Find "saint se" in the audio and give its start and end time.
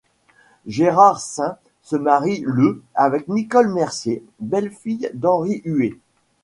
1.19-1.95